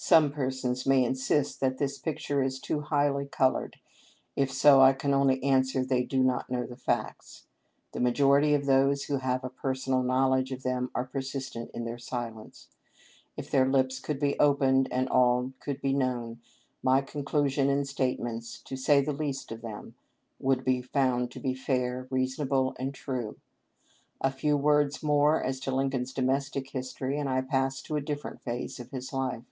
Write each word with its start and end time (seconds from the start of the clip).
Some 0.00 0.30
persons 0.30 0.86
may 0.86 1.02
insist 1.02 1.58
that 1.58 1.78
this 1.78 1.98
picture 1.98 2.40
is 2.40 2.60
too 2.60 2.82
highly 2.82 3.26
colored. 3.26 3.78
If 4.36 4.52
so, 4.52 4.80
I 4.80 4.92
can 4.92 5.12
only 5.12 5.42
answer, 5.42 5.84
they 5.84 6.04
do 6.04 6.22
not 6.22 6.48
know 6.48 6.64
the 6.66 6.76
facts. 6.76 7.46
The 7.90 7.98
majority 7.98 8.54
of 8.54 8.66
those 8.66 9.06
who 9.06 9.16
have 9.16 9.42
a 9.42 9.48
personal 9.50 10.04
knowledge 10.04 10.52
of 10.52 10.62
them 10.62 10.92
are 10.94 11.04
persistent 11.04 11.72
in 11.74 11.84
their 11.84 11.98
silence. 11.98 12.68
If 13.36 13.50
their 13.50 13.66
lips 13.68 13.98
could 13.98 14.20
be 14.20 14.38
opened 14.38 14.86
and 14.92 15.08
all 15.08 15.50
could 15.58 15.80
be 15.80 15.92
known, 15.92 16.38
my 16.80 17.00
conclusions 17.00 17.68
and 17.72 17.88
statements, 17.88 18.60
to 18.66 18.76
say 18.76 19.00
the 19.00 19.12
least 19.12 19.50
of 19.50 19.62
them, 19.62 19.96
would 20.38 20.64
be 20.64 20.80
found 20.80 21.32
to 21.32 21.40
be 21.40 21.54
fair, 21.56 22.06
reasonable, 22.08 22.72
and 22.78 22.94
true. 22.94 23.36
A 24.20 24.30
few 24.30 24.56
words 24.56 25.02
more 25.02 25.42
as 25.42 25.58
to 25.58 25.74
Lincoln's 25.74 26.12
domestic 26.12 26.70
history, 26.70 27.18
and 27.18 27.28
I 27.28 27.40
pass 27.40 27.82
to 27.82 27.96
a 27.96 28.00
different 28.00 28.40
phase 28.40 28.78
of 28.78 28.92
his 28.92 29.12
life. 29.12 29.42